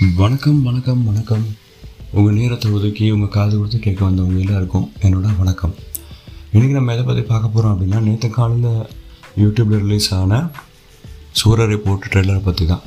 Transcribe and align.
வணக்கம் 0.00 0.60
வணக்கம் 0.66 1.00
வணக்கம். 1.08 1.42
உங்கள் 2.18 2.36
நேரத்தை 2.36 2.68
ஒதுக்கி 2.76 3.06
உங்கள் 3.14 3.32
காது 3.34 3.54
கொடுத்து 3.56 3.78
கேட்க 3.86 4.00
வந்தவங்க 4.06 4.38
எல்லாருக்கும் 4.44 4.86
என்னோட 5.06 5.26
வணக்கம். 5.40 5.74
இன்றைக்கி 6.52 6.74
நம்ம 6.76 6.92
எதை 6.94 7.02
பற்றி 7.08 7.22
பார்க்க 7.32 7.50
போகிறோம் 7.54 7.72
அப்படின்னா 7.72 7.98
நேற்று 8.06 8.28
காலையில் 8.36 8.86
யூடியூப்பில் 9.42 9.82
ரிலீஸ் 9.84 10.08
ஆன 10.18 10.38
சூரரை 11.40 11.76
போட்டு 11.86 12.12
ட்ரெய்லரை 12.12 12.42
பற்றி 12.46 12.66
தான். 12.72 12.82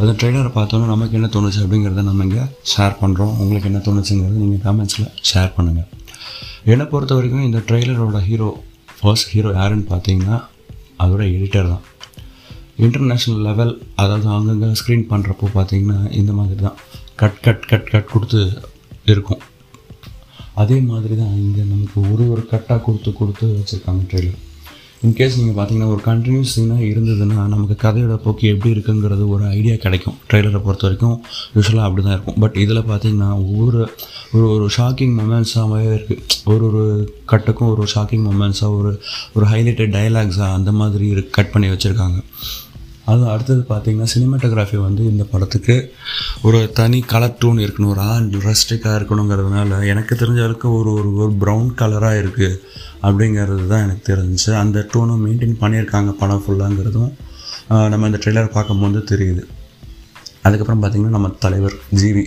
அந்த 0.00 0.14
ட்ரெய்லரை 0.22 0.50
பார்த்தோன்னா 0.56 0.88
நமக்கு 0.94 1.16
என்ன 1.20 1.30
தோணுச்சு 1.36 1.60
அப்படிங்கிறத 1.64 2.04
நம்ம 2.10 2.26
இங்கே 2.28 2.46
ஷேர் 2.72 2.98
பண்ணுறோம் 3.02 3.32
உங்களுக்கு 3.44 3.70
என்ன 3.72 3.82
தோணுச்சுங்கிறத 3.88 4.42
நீங்கள் 4.44 4.64
காமெண்ட்ஸில் 4.66 5.08
ஷேர் 5.30 5.54
பண்ணுங்கள் 5.58 5.88
என்னை 6.72 6.86
பொறுத்த 6.94 7.20
வரைக்கும் 7.20 7.46
இந்த 7.50 7.60
ட்ரெய்லரோட 7.70 8.20
ஹீரோ 8.30 8.50
ஃபர்ஸ்ட் 8.98 9.32
ஹீரோ 9.36 9.52
யாருன்னு 9.60 9.88
பார்த்தீங்கன்னா 9.94 10.38
அதோட 11.04 11.22
எடிட்டர் 11.36 11.72
தான். 11.72 11.84
இன்டர்நேஷ்னல் 12.86 13.44
லெவல் 13.48 13.72
அதாவது 14.02 14.28
அங்கங்கே 14.36 14.70
ஸ்க்ரீன் 14.80 15.06
பண்ணுறப்போ 15.12 15.48
பார்த்தீங்கன்னா 15.56 15.98
இந்த 16.20 16.34
மாதிரி 16.40 16.60
தான் 16.66 16.78
கட் 17.22 17.40
கட் 17.46 17.64
கட் 17.70 17.90
கட் 17.94 18.12
கொடுத்து 18.12 18.42
இருக்கும். 19.12 19.42
அதே 20.62 20.76
மாதிரி 20.90 21.14
தான் 21.22 21.34
இங்கே 21.42 21.64
நமக்கு 21.72 21.98
ஒரு 22.12 22.24
ஒரு 22.32 22.44
கட்டாக 22.52 22.80
கொடுத்து 22.86 23.10
கொடுத்து 23.18 23.46
வச்சுருக்காங்க 23.56 24.04
ட்ரெய்லர் 24.12 24.38
இன்கேஸ் 25.06 25.36
நீங்கள் 25.38 25.56
பார்த்தீங்கன்னா 25.58 25.92
ஒரு 25.92 26.02
கண்டினியூஸ் 26.08 26.54
சீனாக 26.54 26.82
இருந்ததுன்னா 26.88 27.44
நமக்கு 27.52 27.76
கதையோட 27.84 28.14
போக்கு 28.24 28.44
எப்படி 28.52 28.72
இருக்குங்கிறது 28.74 29.24
ஒரு 29.34 29.44
ஐடியா 29.58 29.76
கிடைக்கும். 29.84 30.16
ட்ரெய்லரை 30.28 30.60
பொறுத்த 30.66 30.86
வரைக்கும் 30.86 31.16
யூஸ்வலாக 31.54 31.86
அப்படி 31.88 32.02
தான் 32.06 32.16
இருக்கும். 32.16 32.38
பட் 32.42 32.56
இதில் 32.64 32.88
பார்த்தீங்கன்னா 32.90 33.30
ஒவ்வொரு 33.44 33.80
ஒரு 34.34 34.46
ஒரு 34.54 34.66
ஷாக்கிங் 34.76 35.14
மொமெண்ட்ஸாகவே 35.20 35.88
இருக்குது 35.96 36.26
ஒரு 36.52 36.64
ஒரு 36.70 36.82
கட்டுக்கும் 37.32 37.70
ஒரு 37.74 37.86
ஷாக்கிங் 37.94 38.26
மொமெண்ட்ஸாக 38.30 38.76
ஒரு 38.80 38.92
ஒரு 39.36 39.46
ஹைலைட்டட் 39.52 39.94
டைலாக்ஸாக 39.98 40.58
அந்த 40.58 40.72
மாதிரி 40.80 41.08
கட் 41.38 41.52
பண்ணி 41.54 41.70
வச்சுருக்காங்க. 41.74 42.20
அது 43.12 43.22
அடுத்தது 43.32 43.62
பார்த்தீங்கன்னா 43.68 44.08
சினிமாட்டோகிராஃபி 44.14 44.78
வந்து 44.86 45.02
இந்த 45.12 45.24
படத்துக்கு 45.32 45.76
ஒரு 46.48 46.58
தனி 46.78 46.98
கலர் 47.12 47.38
டோன் 47.42 47.62
இருக்கணும். 47.64 47.92
ஒரு 47.94 48.02
ஆன் 48.12 48.28
ரஸ்டிக்காக 48.48 48.94
இருக்கணுங்கிறதுனால 49.00 49.80
எனக்கு 49.92 50.14
தெரிஞ்ச 50.22 50.40
வரைக்கும் 50.44 50.76
ஒரு 50.80 50.90
ஒரு 50.98 51.10
ஒரு 51.22 51.32
ப்ரௌன் 51.42 51.68
கலராக 51.80 52.20
இருக்குது 52.22 52.58
அப்படிங்கிறது 53.06 53.64
தான் 53.72 53.84
எனக்கு 53.86 54.04
தெரிஞ்சுச்சு. 54.12 54.50
அந்த 54.62 54.86
டோனை 54.94 55.16
மெயின்டைன் 55.24 55.60
பண்ணியிருக்காங்க 55.62 56.12
படம் 56.22 56.42
ஃபுல்லாங்கிறதும் 56.46 57.10
நம்ம 57.92 58.06
இந்த 58.10 58.20
ட்ரெய்லர் 58.22 58.54
பார்க்கும்போது 58.58 59.00
தெரியுது. 59.12 59.42
அதுக்கப்புறம் 60.46 60.82
பார்த்திங்கன்னா 60.82 61.16
நம்ம 61.16 61.28
தலைவர் 61.44 61.76
ஜிவி 62.00 62.26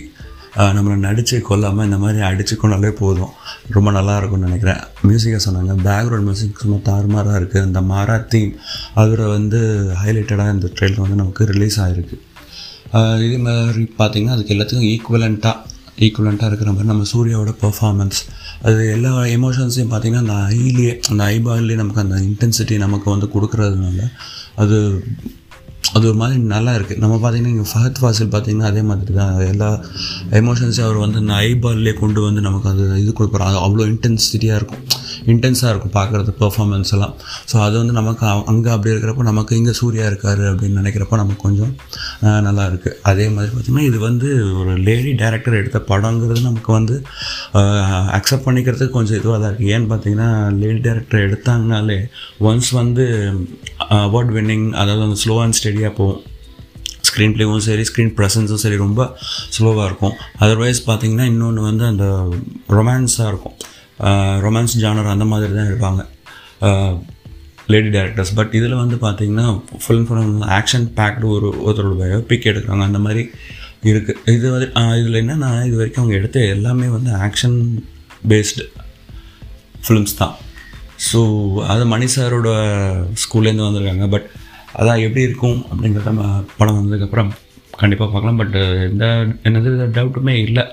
நம்மளை 0.76 0.96
நடித்து 1.06 1.36
கொல்லாமல் 1.48 1.86
இந்த 1.88 1.98
மாதிரி 2.02 2.20
அடித்து 2.28 2.56
கொண்டாலே 2.56 2.90
போதும். 3.00 3.32
ரொம்ப 3.76 3.90
நல்லா 3.96 4.16
இருக்கும்னு 4.18 4.48
நினைக்கிறேன். 4.48 4.80
மியூசிக்கை 5.08 5.40
சொன்னாங்க. 5.46 5.74
பேக்ரவுண்ட் 5.88 6.26
மியூசிக் 6.28 6.62
சும்மா 6.62 6.78
தாறுமாறாக 6.90 7.40
இருக்குது 7.40 7.66
அந்த 7.68 7.80
மாறா 7.92 8.16
தீம் 8.32 8.52
அதில் 8.94 9.24
வந்து 9.36 9.60
ஹைலைட்டடாக 10.02 10.54
இந்த 10.56 10.70
ட்ரெயிலர் 10.78 11.04
வந்து 11.04 11.20
நமக்கு 11.22 11.44
ரிலீஸ் 11.52 11.78
ஆகிருக்கு 11.86 12.18
இதே 13.26 13.38
மாதிரி 13.46 13.84
பார்த்திங்கன்னா 14.00 14.34
அதுக்கு 14.36 14.54
எல்லாத்துக்கும் 14.54 14.90
ஈக்குவலண்ட்டாக 14.94 15.72
ஈக்குவலண்ட்டாக 16.06 16.48
இருக்கிற 16.50 16.70
மாதிரி 16.72 16.88
நம்ம 16.92 17.06
சூர்யாவோட 17.12 17.52
பெர்ஃபார்மன்ஸ் 17.62 18.20
அது 18.62 18.90
எல்லா 18.92 19.10
எமோஷன்ஸையும் 19.38 19.90
பார்த்திங்கன்னா 19.92 20.24
அந்த 20.26 20.36
ஐலேயே 20.60 20.92
அந்த 21.10 21.24
ஐபாலே 21.24 21.76
நமக்கு 21.82 22.00
அந்த 22.00 22.16
இன்டென்சிட்டி 22.28 22.76
நமக்கு 22.78 23.08
வந்து 23.10 23.28
கொடுக்குறதுனால 23.34 24.06
அது 24.54 24.78
அது 25.96 26.04
ஒரு 26.10 26.18
மாதிரி 26.20 26.38
நல்லா 26.54 26.72
இருக்குது 26.76 27.02
நம்ம 27.02 27.16
பார்த்தீங்கன்னா 27.16 27.52
இங்கே 27.54 27.66
ஃபஹத் 27.72 27.98
ஃபாசில் 28.00 28.30
பார்த்தீங்கன்னா 28.34 28.70
அதே 28.72 28.82
மாதிரி 28.90 29.12
தான் 29.20 29.34
எல்லா 29.52 29.68
எமோஷன்ஸையும் 30.40 30.86
அவர் 30.88 31.02
வந்து 31.04 31.20
இந்த 31.24 31.34
ஐபால்லே 31.48 31.92
கொண்டு 32.02 32.20
வந்து 32.20 32.40
நமக்கு 32.40 32.68
அது 32.72 32.84
இது 33.02 33.12
கொடுக்குறோம் 33.18 33.50
அது 33.50 33.58
அவ்வளோ 33.66 33.86
இன்டென்சிட்டியாக 33.92 34.60
இருக்கும். 34.60 34.84
இன்டென்ஸாக 35.32 35.72
இருக்கும் 35.72 35.94
பார்க்குறது 35.98 36.32
பெர்ஃபார்மன்ஸ் 36.42 36.92
எல்லாம். 36.96 37.14
ஸோ 37.50 37.56
அது 37.66 37.74
வந்து 37.80 37.94
நமக்கு 38.00 38.24
அங்கே 38.52 38.70
அப்படி 38.74 38.92
இருக்கிறப்போ 38.94 39.24
நமக்கு 39.30 39.58
இங்கே 39.60 39.74
சூர்யா 39.80 40.06
இருக்கார் 40.10 40.42
அப்படின்னு 40.50 40.80
நினைக்கிறப்போ 40.82 41.18
நமக்கு 41.22 41.42
கொஞ்சம் 41.46 41.72
நல்லா 42.48 42.66
இருக்குது 42.70 42.98
அதே 43.12 43.26
மாதிரி 43.36 43.52
பார்த்திங்கன்னா 43.54 43.86
இது 43.90 44.00
வந்து 44.08 44.28
ஒரு 44.60 44.74
லேடி 44.88 45.14
டேரக்டர் 45.22 45.60
எடுத்த 45.62 45.80
படங்கிறது 45.92 46.42
நமக்கு 46.50 46.72
வந்து 46.78 46.96
அக்செப்ட் 48.18 48.46
பண்ணிக்கிறதுக்கு 48.48 48.96
கொஞ்சம் 48.98 49.18
இதுவாக 49.20 49.38
தான் 49.40 49.50
இருக்குது 49.50 49.72
ஏன்னு 49.76 49.90
பார்த்தீங்கன்னா 49.94 50.30
லேடி 50.60 50.80
டேரக்டர் 50.88 51.24
எடுத்தாங்கனாலே 51.28 51.98
ஒன்ஸ் 52.50 52.70
வந்து 52.82 53.06
அவார்ட் 54.04 54.32
வின்னிங் 54.36 54.68
அதாவது 54.82 55.02
வந்து 55.06 55.20
ஸ்லோ 55.24 55.36
அண்ட் 55.44 55.58
ஸ்டெடியாக 55.58 55.92
போகும். 55.98 56.22
ஸ்க்ரீன் 57.08 57.34
ப்ளேவும் 57.34 57.64
சரி 57.66 57.82
ஸ்க்ரீன் 57.88 58.12
ப்ரெசன்ஸும் 58.18 58.60
சரி 58.62 58.76
ரொம்ப 58.82 59.00
ஸ்லோவாக 59.56 59.86
இருக்கும். 59.88 60.14
அதர்வைஸ் 60.44 60.80
பார்த்தீங்கன்னா 60.86 61.26
இன்னொன்று 61.32 61.62
வந்து 61.68 61.84
அந்த 61.90 62.06
ரொமான்ஸாக 62.76 63.30
இருக்கும். 63.32 63.56
ரொமான்ஸ் 64.44 64.76
ஜானர் 64.84 65.14
அந்த 65.14 65.26
மாதிரி 65.32 65.52
தான் 65.58 65.68
எடுப்பாங்க 65.70 66.02
லேடி 67.72 67.90
டேரக்டர்ஸ் 67.96 68.32
பட் 68.38 68.54
இதில் 68.58 68.80
வந்து 68.80 68.96
பார்த்தீங்கன்னா 69.04 69.44
full 69.82 69.98
and 69.98 70.08
full 70.08 70.42
action 70.56 70.86
packed 70.98 71.26
ஒரு 71.34 71.48
ஒருத்தரோட 71.66 71.94
பயோபிக் 72.00 72.48
எடுக்கிறாங்க. 72.50 72.84
அந்த 72.90 73.00
மாதிரி 73.04 73.22
இருக்குது 73.90 74.32
இது 74.36 74.46
வந்து 74.54 74.68
இதில் 75.00 75.20
என்னென்னா 75.22 75.50
இது 75.68 75.76
வரைக்கும் 75.80 76.02
அவங்க 76.02 76.16
எடுத்த 76.20 76.40
எல்லாமே 76.56 76.88
வந்து 76.96 77.10
ஆக்ஷன் 77.26 77.58
பேஸ்டு 78.30 78.64
ஃபிலிம்ஸ் 79.86 80.18
தான். 80.20 80.34
ஸோ 81.08 81.20
அது 81.72 81.82
மணி 81.92 82.06
சாரோட 82.16 82.50
ஸ்கூல்லேருந்து 83.22 83.66
வந்திருக்காங்க. 83.68 84.06
பட் 84.14 84.28
அதான் 84.78 85.02
எப்படி 85.06 85.24
இருக்கும் 85.28 85.58
அப்படிங்கிறத 85.70 86.12
படம் 86.60 86.78
வந்ததுக்கப்புறம் 86.80 87.30
கண்டிப்பாக 87.82 88.08
பார்க்கலாம். 88.12 88.40
பட் 88.42 88.56
எந்த 88.88 89.06
என்னது 89.48 89.70
டவுட்டுமே 89.98 90.34
இல்லை. 90.46 90.64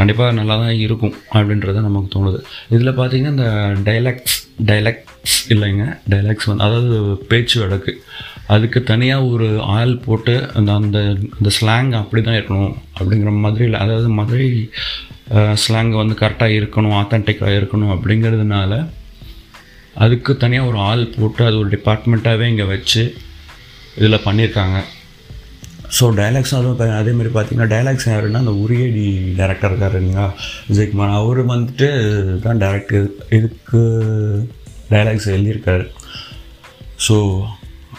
கண்டிப்பாக 0.00 0.36
நல்லா 0.40 0.54
தான் 0.62 0.80
இருக்கும் 0.86 1.14
அப்படின்றத 1.36 1.80
நமக்கு 1.88 2.10
தோணுது. 2.16 2.38
இதில் 2.74 2.98
பார்த்தீங்கன்னா 3.00 3.32
இந்த 3.36 3.48
டைலாக்ஸ் 3.88 4.36
டைலாக்ஸ் 4.70 5.38
இல்லைங்க 5.54 5.84
டைலாக்ஸ் 6.12 6.48
வந்து 6.50 6.64
அதாவது 6.66 6.98
பேச்சு 7.30 7.56
வழக்கு. 7.62 7.92
அதுக்கு 8.54 8.78
தனியாக 8.90 9.26
ஒரு 9.32 9.48
ஆயில் 9.74 9.94
போட்டு 10.06 10.34
அந்த 10.58 10.70
அந்த 10.80 10.98
அந்த 11.36 11.50
ஸ்லாங் 11.56 11.90
அப்படி 12.02 12.20
தான் 12.28 12.38
இருக்கணும் 12.38 12.72
அப்படிங்கிற 12.98 13.32
மாதிரி 13.44 13.64
இல்லை. 13.68 13.80
அதாவது 13.84 14.08
மதுரை 14.20 14.48
ஸ்லாங் 15.64 15.92
வந்து 16.02 16.14
கரெக்டாக 16.22 16.56
இருக்கணும் 16.60 16.96
ஆத்தன்டிக்காக 17.00 17.58
இருக்கணும் 17.60 17.92
அப்படிங்கிறதுனால 17.96 18.72
அதுக்கு 20.04 20.32
தனியாக 20.44 20.70
ஒரு 20.70 20.78
ஆள் 20.88 21.04
போட்டு 21.18 21.42
அது 21.48 21.56
ஒரு 21.62 21.70
டிபார்ட்மெண்ட்டாகவே 21.76 22.48
இங்கே 22.52 22.66
வச்சு 22.74 23.02
இதில் 23.98 24.24
பண்ணியிருக்காங்க 24.26 24.78
ஸோ 25.98 26.04
டைலாக்ஸ் 26.18 26.54
அதுவும் 26.56 26.80
அதே 27.00 27.12
மாதிரி 27.18 27.30
பார்த்தீங்கன்னா 27.34 27.70
டைலாக்ஸ் 27.74 28.06
யாருன்னா 28.12 28.42
அந்த 28.44 28.54
உரியடி 28.64 29.06
டேரக்டர் 29.38 29.72
இருக்கார் 29.72 29.96
இல்லைங்களா? 29.98 30.26
விஜயகுமார். 30.68 31.14
அவர் 31.20 31.40
வந்துட்டு 31.52 31.88
தான் 32.44 32.60
டேரக்டர் 32.64 33.06
இதுக்கு 33.38 33.80
டைலாக்ஸ் 34.92 35.28
எழுதியிருக்காரு. 35.34 35.86
ஸோ 37.06 37.16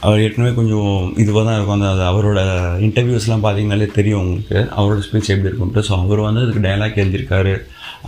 அவர் 0.05 0.21
ஏற்கனவே 0.25 0.51
கொஞ்சம் 0.59 0.93
இதுவாக 1.23 1.43
தான் 1.47 1.57
இருக்கும். 1.57 1.77
அந்த 1.77 2.05
அவரோட 2.11 2.39
இன்டர்வியூஸ்லாம் 2.87 3.43
பார்த்தீங்கனாலே 3.45 3.87
தெரியும் 3.97 4.21
உங்களுக்கு. 4.23 4.59
அவரோட 4.77 4.99
ஸ்பீச் 5.07 5.31
எப்படி 5.33 5.49
இருக்கும்ட்டு. 5.49 5.85
ஸோ 5.87 5.93
அவர் 6.03 6.21
வந்து 6.27 6.43
இதுக்கு 6.45 6.63
டைலாக் 6.67 7.01
எழுதியிருக்காரு. 7.03 7.53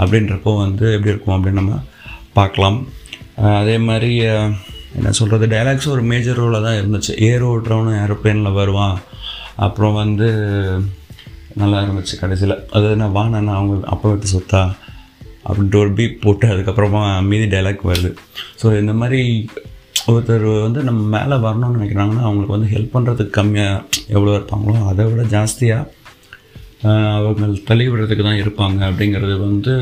அப்படின்றப்போ 0.01 0.51
வந்து 0.65 0.85
எப்படி 0.95 1.13
இருக்கும் 1.13 1.35
அப்படின்னு 1.35 1.61
நம்ம 1.61 1.75
பார்க்கலாம். 2.39 2.77
அதே 3.61 3.75
மாதிரி 3.89 4.13
என்ன 4.97 5.11
சொல்கிறது 5.19 5.45
டைலாக்ஸ் 5.53 5.91
ஒரு 5.95 6.01
மேஜர் 6.11 6.39
ரோலாக 6.41 6.63
தான் 6.67 6.79
இருந்துச்சு. 6.81 7.13
ஏர் 7.29 7.45
ஓட்டுறவனும் 7.51 8.00
ஏரோப்ளேனில் 8.03 8.57
வருவான். 8.61 8.97
அப்புறம் 9.65 9.97
வந்து 10.01 10.27
நல்லா 11.61 11.79
இருந்துச்சு 11.83 12.15
கடைசியில். 12.21 12.55
அது 12.75 12.85
என்ன 12.95 13.07
வானண்ணா 13.17 13.53
அவங்க 13.59 13.75
அப்பா 13.93 14.07
விட்டு 14.11 14.27
சொத்தா? 14.35 14.61
அப்படின்ட்டு 15.47 15.79
ஒரு 15.83 15.91
பீப் 15.97 16.21
போட்டு 16.23 16.45
அதுக்கப்புறமா 16.53 17.01
மீதி 17.29 17.47
டைலாக் 17.53 17.81
வருது. 17.91 18.11
ஸோ 18.61 18.67
இந்த 18.81 18.93
மாதிரி 19.01 19.21
ஒருத்தர் 20.11 20.45
வந்து 20.65 20.79
நம்ம 20.87 21.01
மேலே 21.15 21.35
வரணும்னு 21.43 21.77
நினைக்கிறாங்கன்னா 21.77 22.23
அவங்களுக்கு 22.27 22.55
வந்து 22.55 22.71
ஹெல்ப் 22.75 22.95
பண்ணுறதுக்கு 22.95 23.35
கம்மியாக 23.39 23.83
எவ்வளோ 24.15 24.33
இருப்பாங்களோ 24.37 24.79
அதை 24.91 25.03
விட 25.09 25.25
ஜாஸ்தியாக 25.35 26.01
அவங்க 27.17 27.45
தள்ளி 27.67 27.85
விடுறதுக்கு 27.89 28.23
தான் 28.29 28.41
இருப்பாங்க 28.43 28.79
அப்படிங்கிறது 28.89 29.35
வந்து 29.47 29.73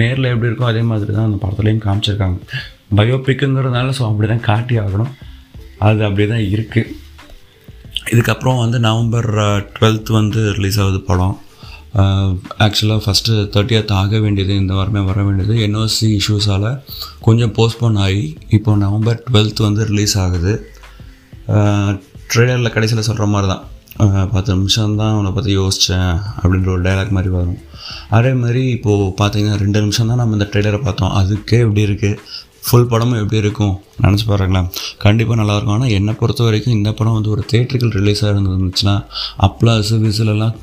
நேரில் 0.00 0.30
எப்படி 0.32 0.48
இருக்கோ 0.50 0.66
அதே 0.72 0.82
மாதிரி 0.90 1.12
தான் 1.18 1.28
அந்த 1.28 1.38
படத்துலையும் 1.44 1.84
காமிச்சிருக்காங்க. 1.86 2.38
பயோபிக்குங்கிறதுனால 2.98 3.94
ஸோ 3.98 4.02
அப்படி 4.08 4.28
தான் 4.32 4.44
காட்டி 4.50 4.74
ஆகணும். 4.82 5.12
அது 5.86 6.04
அப்படி 6.08 6.26
தான் 6.34 6.44
இருக்குது 6.54 6.90
இதுக்கப்புறம் 8.10 8.60
வந்து 8.62 8.78
நவம்பர் 8.86 9.28
டுவெல்த் 9.74 10.10
வந்து 10.18 10.40
ரிலீஸ் 10.58 10.78
ஆகுது 10.84 11.00
படம். 11.08 11.36
ஆக்சுவலாக 12.64 13.00
ஃபஸ்ட்டு 13.04 13.32
தேர்ட்டியத் 13.54 13.92
ஆக 14.00 14.18
வேண்டியது 14.24 14.54
இந்த 14.60 14.72
வாரமே 14.78 15.00
வர 15.08 15.18
வேண்டியது. 15.26 15.54
என்ஓசி 15.66 16.08
இஷ்யூஸால் 16.18 16.68
கொஞ்சம் 17.26 17.52
போஸ்ட்போன் 17.58 17.98
ஆகி 18.04 18.24
இப்போ 18.56 18.76
நவம்பர் 18.84 19.20
டுவெல்த் 19.26 19.60
வந்து 19.68 19.84
ரிலீஸ் 19.90 20.14
ஆகுது. 20.24 20.52
ட்ரெய்லரில் 22.32 22.74
கடைசியில் 22.76 23.06
சொல்கிற 23.08 23.26
மாதிரி 23.34 23.48
தான் 23.52 23.64
பத்து 24.34 24.50
நிமிஷம் 24.56 24.94
தான் 25.00 25.12
அவனை 25.14 25.30
பற்றி 25.38 25.50
யோசித்தேன் 25.60 26.14
அப்படின்ற 26.40 26.70
ஒரு 26.74 26.82
டைலாக் 26.86 27.16
மாதிரி 27.16 27.30
வரும். 27.38 27.58
அதே 28.16 28.32
மாதிரி 28.42 28.62
இப்போது 28.76 29.04
பார்த்தீங்கன்னா 29.20 29.58
ரெண்டு 29.64 29.82
நிமிஷம் 29.84 30.10
தான் 30.10 30.20
நம்ம 30.22 30.38
இந்த 30.38 30.48
ட்ரெய்லரை 30.52 30.80
பார்த்தோம். 30.86 31.12
அதுக்கே 31.20 31.58
எப்படி 31.64 31.82
இருக்குது 31.88 32.18
ஃபுல் 32.66 32.88
படமும் 32.90 33.20
எப்படி 33.22 33.40
இருக்கும் 33.44 33.74
நினச்சி 34.02 34.24
பாருங்களேன். 34.30 34.68
கண்டிப்பாக 35.04 35.38
நல்லாயிருக்கும் 35.40 35.76
ஆனால் 35.76 35.94
என்னை 35.98 36.12
பொறுத்த 36.20 36.42
வரைக்கும் 36.46 36.76
இந்த 36.78 36.90
படம் 36.98 37.16
வந்து 37.18 37.32
ஒரு 37.34 37.42
தேட்டரிக்கல் 37.52 37.94
ரிலீஸாக 37.98 38.32
இருந்துச்சுன்னா 38.34 38.94
அப்ளாஸ் 39.46 39.92
விசிலெல்லாம் 40.04 40.56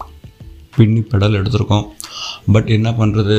பின்னி 0.77 1.01
பெடல் 1.11 1.37
எடுத்திருக்கோம். 1.39 1.87
பட் 2.53 2.69
என்ன 2.75 2.89
பண்ணுறது 2.99 3.37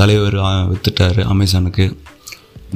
தலைவர் 0.00 0.36
விற்றுட்டார் 0.72 1.20
அமேசானுக்கு. 1.32 1.86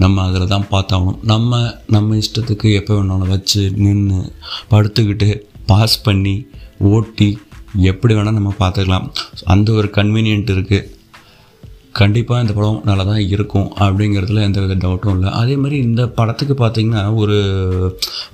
நம்ம 0.02 0.22
அதில் 0.28 0.52
தான் 0.54 0.66
பார்த்தாகணும். 0.72 1.18
நம்ம 1.32 1.58
நம்ம 1.94 2.16
இஷ்டத்துக்கு 2.22 2.68
எப்போ 2.80 2.92
வேணாலும் 2.98 3.32
வச்சு 3.34 3.62
நின்று 3.84 4.20
படுத்துக்கிட்டு 4.72 5.28
பாஸ் 5.70 5.96
பண்ணி 6.06 6.34
ஓட்டி 6.92 7.28
எப்படி 7.90 8.12
வேணால் 8.18 8.38
நம்ம 8.38 8.52
பார்த்துக்கலாம். 8.62 9.06
அந்த 9.54 9.68
ஒரு 9.80 9.90
கன்வீனியன்ட் 9.98 10.52
இருக்குது 10.54 10.88
கண்டிப்பாக 11.98 12.42
இந்த 12.42 12.52
படம் 12.56 12.82
நல்லா 12.88 13.04
தான் 13.08 13.22
இருக்கும் 13.34 13.68
அப்படிங்கிறதுல 13.84 14.42
எந்த 14.48 14.58
வித 14.62 14.74
டவுட்டும் 14.82 15.14
இல்லை. 15.16 15.30
அதே 15.40 15.54
மாதிரி 15.62 15.76
இந்த 15.86 16.02
படத்துக்கு 16.18 16.54
பார்த்திங்கன்னா 16.62 17.02
ஒரு 17.22 17.36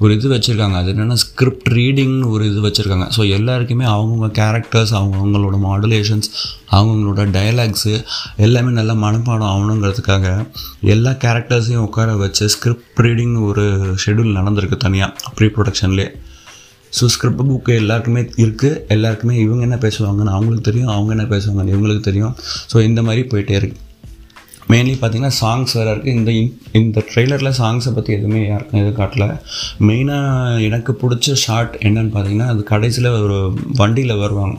ஒரு 0.03 0.11
இது 0.17 0.29
வச்சுருக்காங்க. 0.35 0.77
அது 0.83 0.91
என்னென்னா 0.95 1.17
ஸ்கிரிப்ட் 1.25 1.71
ரீடிங்னு 1.79 2.29
ஒரு 2.35 2.45
இது 2.51 2.61
வச்சுருக்காங்க. 2.67 3.07
ஸோ 3.17 3.23
எல்லாருக்குமே 3.39 3.87
அவங்கவுங்க 3.95 4.31
கேரக்டர்ஸ் 4.41 4.95
அவங்கவுங்களோட 4.99 5.59
மாடுலேஷன்ஸ் 5.69 6.31
அவங்கவுங்களோட 6.77 7.25
டயலாக்ஸு 7.37 7.95
எல்லாமே 8.47 8.73
நல்லா 8.81 8.97
மனப்பாடம் 9.07 9.51
ஆகணுங்கிறதுக்காக 9.53 10.27
எல்லா 10.95 11.13
கேரக்டர்ஸையும் 11.25 11.87
உட்கார 11.89 12.17
வச்சு 12.25 12.47
ஸ்கிரிப்ட் 12.57 13.03
ரீடிங்னு 13.07 13.43
ஒரு 13.51 13.67
ஷெடியூல் 14.05 14.39
நடந்திருக்கு 14.39 14.85
தனியாக 14.87 15.33
ப்ரீ 15.39 15.49
ப்ரொடக்ஷன்லேயே 15.57 16.09
ஸோ 16.99 17.07
ஸ்கிரிப்ட் 17.15 17.49
புக்கு 17.49 17.73
எல்லாருக்குமே 17.83 18.23
இருக்குது 18.45 18.83
எல்லாருக்குமே 18.95 19.35
இவங்க 19.47 19.63
என்ன 19.63 19.79
பேசுவாங்கன்னு 19.87 20.37
அவங்களுக்கு 20.37 20.69
தெரியும் 20.71 20.93
அவங்க 20.97 21.11
என்ன 21.17 21.27
பேசுவாங்கன்னு 21.35 21.75
இவங்களுக்கு 21.77 22.05
தெரியும். 22.11 22.37
ஸோ 22.73 22.83
இந்த 22.91 23.03
மாதிரி 23.03 23.25
போயிட்டே 23.33 23.57
இருக்கு. 23.61 23.81
மெயின்லி 24.73 24.95
பார்த்தீங்கன்னா 25.01 25.35
சாங்ஸ் 25.41 25.75
வேறு 25.79 25.91
இருக்குது 25.91 26.17
இந்த 26.19 26.31
இந்த 26.79 27.03
ட்ரெய்லரில் 27.11 27.57
சாங்ஸை 27.59 27.91
பற்றி 27.99 28.13
எதுவுமே 28.17 28.41
யாருக்கும் 28.47 28.81
எதுவும் 28.81 28.99
காட்டல. 29.01 29.27
மெயினாக 29.89 30.63
எனக்கு 30.69 30.93
பிடிச்ச 31.03 31.35
ஷார்ட் 31.45 31.75
என்னன்னு 31.89 32.13
பார்த்தீங்கன்னா 32.15 32.49
அது 32.55 32.63
கடைசியில் 32.73 33.11
ஒரு 33.25 33.37
வண்டியில் 33.81 34.21
வருவாங்க. 34.23 34.57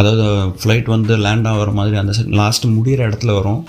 அதாவது 0.00 0.26
ஃப்ளைட் 0.60 0.88
வந்து 0.96 1.16
லேண்ட் 1.26 1.48
ஆகிற 1.52 1.70
மாதிரி 1.70 1.96
அந்த 1.96 2.12
லாஸ்ட்டு 2.40 2.74
முடிகிற 2.76 3.08
இடத்துல 3.08 3.34
வரும். 3.40 3.62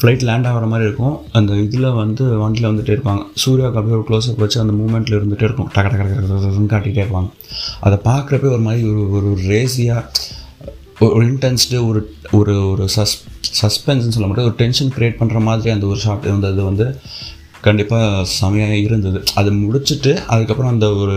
ஃப்ளைட் 0.00 0.24
லேண்ட் 0.28 0.46
ஆகிற 0.46 0.66
மாதிரி 0.66 0.88
இருக்கும். 0.88 1.16
அந்த 1.32 1.52
இதில் 1.54 1.88
வந்து 2.00 2.24
வண்டியில் 2.38 2.70
வந்துட்டே 2.70 2.94
இருப்பாங்க. 2.96 3.22
சூர்யாவுக்கு 3.44 3.78
அப்படியே 3.80 3.96
ஒரு 3.98 4.04
க்ளோஸ்அப் 4.08 4.42
வச்சு 4.44 4.60
அந்த 4.60 4.72
மூமெண்ட்டில் 4.72 5.16
இருந்துகிட்டே 5.18 5.48
இருக்கும். 5.48 5.70
டக 5.74 5.86
டக 5.92 6.04
டக 6.04 6.66
காட்டிகிட்டே 6.74 7.02
இருப்பாங்க. 7.04 7.30
அதை 7.80 7.98
பார்க்குறப்பே 8.04 8.50
ஒரு 8.56 8.58
மாதிரி 8.58 8.88
ஒரு 8.88 9.12
ஒரு 9.12 9.30
ரேசியாக 9.52 10.04
ஒரு 11.00 11.26
இன்டென்ஸ்டு 11.26 11.88
ஒரு 11.88 12.00
ஒரு 12.32 12.54
ஒரு 12.70 12.84
சஸ் 12.96 13.16
சஸ்பென்ஸ்னு 13.62 14.14
சொல்ல 14.14 14.26
மாட்டேன். 14.26 14.44
ஒரு 14.44 14.54
டென்ஷன் 14.54 14.92
க்ரியேட் 14.96 15.18
பண்ணுற 15.20 15.40
மாதிரி 15.40 15.70
அந்த 15.70 15.86
ஒரு 15.86 15.98
ஷாட் 15.98 16.24
இருந்தது 16.24 16.64
வந்து 16.64 16.86
கண்டிப்பாக 17.66 18.24
செமையாக 18.38 18.74
இருந்தது. 18.84 19.18
அது 19.40 19.50
முடிச்சுட்டு 19.62 20.12
அதுக்கப்புறம் 20.34 20.72
அந்த 20.74 20.86
ஒரு 21.02 21.16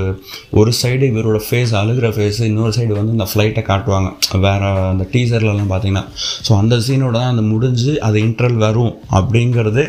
ஒரு 0.59 0.71
சைடு 0.79 1.05
இவரோட 1.11 1.39
ஃபேஸ் 1.47 1.73
அழுகிற 1.81 2.07
ஃபேஸ் 2.15 2.39
இன்னொரு 2.47 2.73
சைடு 2.77 2.93
வந்து 2.99 3.15
இந்த 3.17 3.27
ஃப்ளைட்டை 3.31 3.63
காட்டுவாங்க. 3.69 4.09
வேறு 4.45 4.69
அந்த 4.93 5.05
டீசர்லலாம் 5.13 5.71
பார்த்தீங்கன்னா 5.73 6.05
ஸோ 6.47 6.51
அந்த 6.61 6.77
சீனோட 6.87 7.15
தான் 7.19 7.33
அந்த 7.33 7.43
முடிஞ்சு 7.51 7.93
அது 8.07 8.19
இன்ட்ரல் 8.27 8.57
வரும் 8.65 8.93
அப்படிங்கிறது 9.19 9.85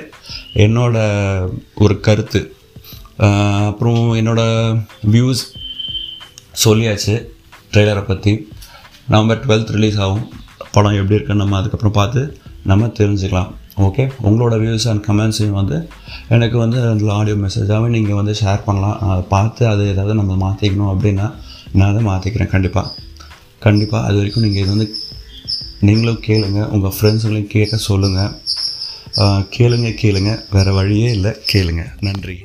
என்னோட 0.67 0.97
ஒரு 1.85 1.97
கருத்து. 2.09 2.43
அப்புறம் 3.71 4.05
என்னோடய 4.21 4.79
வியூஸ் 5.15 5.43
சொல்லியாச்சு 6.65 7.17
ட்ரெய்லரை 7.73 8.05
பற்றி 8.05 8.33
நவம்பர் 9.13 9.43
டுவெல்த் 9.45 9.75
ரிலீஸ் 9.77 9.99
ஆகும். 10.05 10.25
படம் 10.75 10.97
எப்படி 11.01 11.17
இருக்குன்னு 11.17 11.43
நம்ம 11.43 11.57
அதுக்கப்புறம் 11.61 11.99
பார்த்து 11.99 12.21
நம்ம 12.71 12.89
தெரிஞ்சுக்கலாம். 12.99 13.51
ஓகே 13.77 14.05
உங்களோட 14.29 14.55
வியூஸ் 14.63 14.87
அண்ட் 14.91 15.05
கமெண்ட்ஸையும் 15.07 15.59
வந்து 15.59 15.77
எனக்கு 16.29 16.59
வந்து 16.59 16.79
அந்த 16.89 17.13
ஆடியோ 17.13 17.37
மெசேஜாகவே 17.45 17.89
நீங்கள் 17.95 18.15
வந்து 18.15 18.35
ஷேர் 18.41 18.65
பண்ணலாம். 18.65 18.99
அதை 19.01 19.23
பார்த்து 19.29 19.67
அது 19.67 19.89
ஏதாவது 19.93 20.15
நம்ம 20.21 20.37
மாற்றிக்கணும் 20.45 20.93
அப்படின்னா 20.93 21.35
நான் 21.73 21.91
அதை 21.93 22.03
மாற்றிக்கிறேன் 22.07 22.53
கண்டிப்பாக 22.55 22.95
கண்டிப்பாக 23.59 24.07
அது 24.07 24.17
வரைக்கும் 24.17 24.45
நீங்கள் 24.45 24.63
இது 24.63 24.71
வந்து 24.75 24.89
நீங்களும் 25.81 26.23
கேளுங்க. 26.27 26.61
உங்கள் 26.75 26.95
ஃப்ரெண்ட்ஸுங்களையும் 26.99 27.55
கேட்க 27.57 27.77
சொல்லுங்கள் 27.77 28.33
கேளுங்க 29.57 29.89
கேளுங்க. 30.03 30.33
வேறு 30.51 30.73
வழியே 30.73 31.11
இல்லை. 31.11 31.33
கேளுங்க. 31.53 31.85
நன்றி. 32.01 32.37